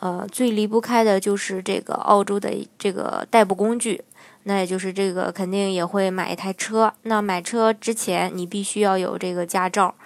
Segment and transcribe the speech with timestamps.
[0.00, 4.04] 呃，最离不开的就是这个澳洲的这个代步工具，
[4.44, 6.94] 那也就是这个肯定也会买一台车。
[7.02, 9.96] 那买车之前，你必须要有这个驾照。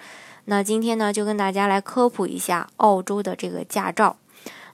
[0.45, 4.17] 那今天呢，就跟大家来科普一下澳洲的这个驾照。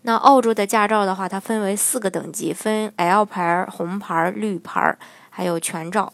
[0.03, 4.97] 那澳洲的驾照的话，它分为四个等级，分 L 牌、红牌、绿牌，
[5.30, 6.13] 还有全照。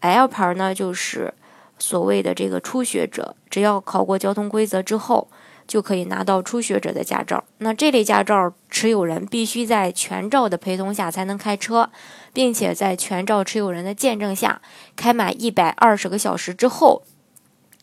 [0.00, 1.32] L 牌呢，就是
[1.78, 5.28] 所谓的这个初学者，只要考过交通规则之后。
[5.70, 7.44] 就可以拿到初学者的驾照。
[7.58, 11.88] 那这类驾照持有人必须在全照的陪同下才能开车，
[12.32, 14.60] 并且在全照持有人的见证下，
[14.96, 17.02] 开满一百二十个小时之后，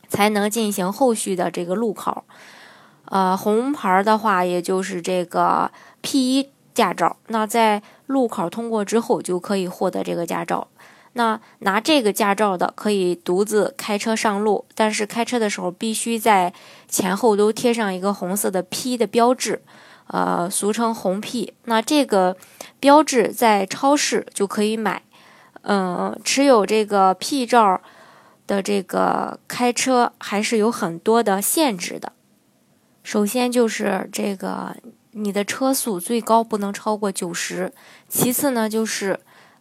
[0.10, 2.26] 才能进行后续的这个路考。
[3.06, 5.72] 呃，红牌的话，也就是这个
[6.04, 7.16] P1 驾照。
[7.28, 10.68] 那在路考通过之后，就可以获得这个驾照。
[11.18, 16.54] 那拿这个驾照的可以独自开车上路，但是开车的时候必须在
[16.88, 19.64] 前后都贴上一个红色的 P 的标志，
[20.06, 21.56] 呃，俗称红 P。
[21.64, 22.38] 那这个
[22.80, 25.02] 标志在超市就可以买。
[25.64, 27.82] 嗯，持有这个 P 照
[28.46, 32.14] 的这个开车还是有很多的限制的。
[33.02, 34.78] 首先就是这个
[35.14, 37.74] 你的车速最高不能超过九十，
[38.08, 39.20] 其次呢就是。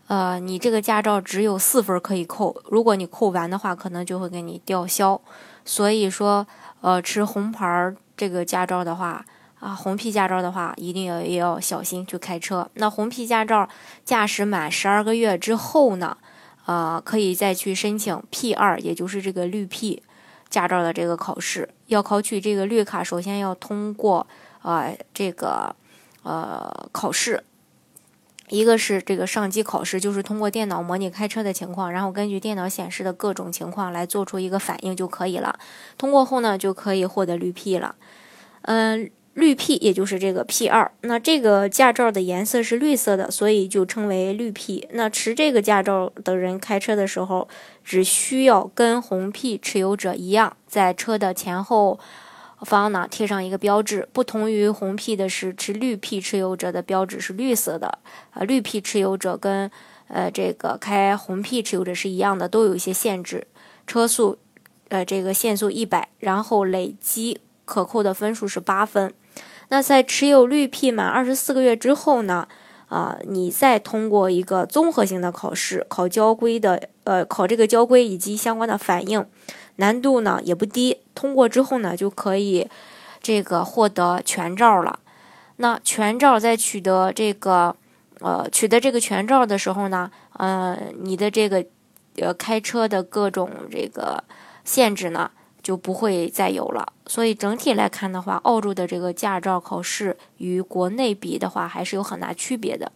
[0.08, 5.20] 呃，你这个驾照只有四分可以扣，如果你扣完的话，可能就会给你吊销。
[5.64, 6.46] 所以说，
[6.80, 9.26] 呃，持红牌儿这个驾照的话，
[9.58, 12.70] 啊，红皮驾照的话，一定要也要小心去开车。
[12.74, 13.68] 那红皮驾照
[14.04, 16.16] 驾驶满十二个月之后呢，
[16.66, 20.04] 呃，可以再去申请 P 二，也就是这个绿 P
[20.48, 21.68] 驾照的这个考试。
[21.88, 24.24] 要考取这个绿卡，首先要通过
[24.62, 25.74] 呃这个
[26.22, 27.42] 呃考试。
[28.48, 35.58] 一个是这个上机考试，就是通过电脑模拟开车的情况，然后根据电脑显示的各种情况来做出一个反应就可以了。
[35.98, 37.96] 通过后呢，就可以获得绿 P 了。
[38.62, 40.90] 嗯，绿 P 也就是这个 P 二。
[41.00, 44.88] 那这个驾照的颜色是绿色的，所以就称为绿 P。
[44.92, 47.48] 那持这个驾照的人开车的时候，
[47.84, 51.98] 只需要跟红 P 持有者一样，在车的前后。
[52.64, 57.98] 方呢贴上一个标志，不同于红 P 的是持绿 P 持有者的标志是绿色的，
[58.30, 59.70] 啊，绿 P 持有者跟
[60.08, 63.46] 呃这个开红 P 持有者是一样的，都有一些限制，
[63.86, 64.38] 车速
[64.88, 69.12] 呃这个限速一百，然后累积可扣的分数是八分。
[69.68, 72.46] 那在持有绿 P 满二十四个月之后呢，
[72.88, 79.26] 啊，你再通过一个综合性的考试，考交规的呃考这个交规以及相关的反应。
[79.76, 82.68] 难度呢也不低，通过之后呢就可以
[83.20, 85.00] 这个获得全照了。
[85.56, 87.76] 那全照在取得这个
[88.20, 91.64] 呃取得这个全照的时候呢，呃你的这个
[92.16, 94.24] 呃开车的各种这个
[94.64, 95.30] 限制呢
[95.66, 96.92] 就不会再有了。
[97.08, 102.92] 所以整体来看的话，澳洲的这个驾照考试与国内比的话还是有很大区别的。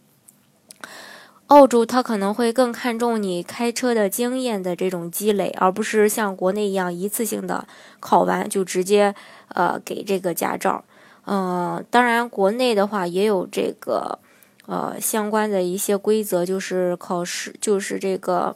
[1.47, 7.67] 澳洲它可能会更看重你开车的经验的这种积累，而不是像国内一样一次性的
[7.99, 9.13] 考完就直接
[9.49, 10.85] 呃给这个驾照。
[11.25, 14.17] 嗯，当然国内的话也有这个
[14.65, 18.55] 呃相关的一些规则，就是考试就是这个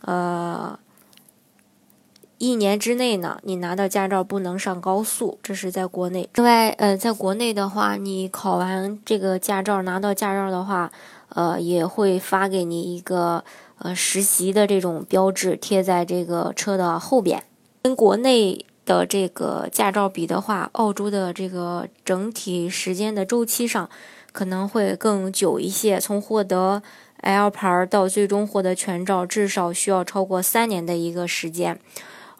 [0.00, 0.78] 呃
[2.40, 6.26] 一年之内呢，你拿到驾照不能上高速，这是在国内。
[6.34, 10.90] 另外，呃，在国内的话，你考完这个驾照拿到驾照的话。
[11.32, 13.44] 呃，也会发给你一个
[13.78, 17.44] 呃实习的这种标志，贴在这个车的后边。
[17.84, 23.88] 跟国内的这个驾照比的话，澳洲的这个整体时间的周期上
[24.32, 26.00] 可能会更久一些。
[26.00, 26.82] 从获得
[27.18, 31.78] L 牌到最终获得全照，至少需要超过三年的一个时间。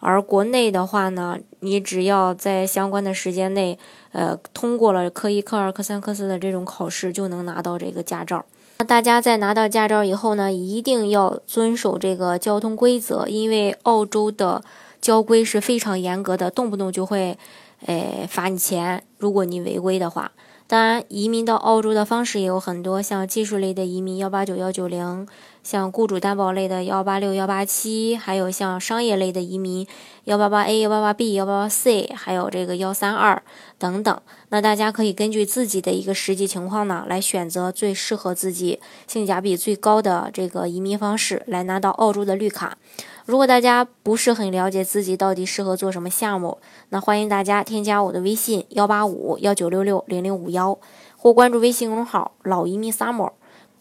[0.01, 3.79] 而国内的话呢，你只要在相关的时间内，
[4.11, 8.43] 呃，通过了科一、科二、科三、科四的这种考试，就能拿到这个驾照。
[8.79, 14.63] 那大家在拿到驾照以后呢，一定要遵守这个交通规则，因为澳洲的
[14.99, 17.37] 交规是非常严格的，动不动就会，
[17.85, 20.31] 诶罚你钱，如果你违规的话。
[20.71, 25.27] 当然，移民到澳洲的方式也有很多，像技术类的移民幺八九幺九零，
[25.61, 29.85] 像雇主担保类的幺八六幺八七，还有像商业类的移民
[30.23, 33.43] 幺八八 A、幺八八 B、幺八八 C，还有这个幺三二
[33.77, 34.21] 等等。
[34.47, 42.77] 那大家可以根据自己的一个实际情况呢，来选择最适合自己、性价比最高的这个移民方式，来拿到澳洲的绿卡。
[43.25, 46.57] 如果大家不是很了解自己到底适合做什么项目，
[46.89, 50.77] 那欢迎大家添加我的微信幺八五幺九六六零零五幺，
[51.15, 53.31] 或关注微信公众号“老移民 summer”，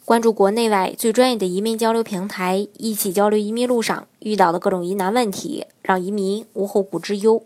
[0.04, 7.42] 关注国内外最专业的移民交流平台，一起交流移民路上遇到的各种疑难问题，让移民无后顾之忧。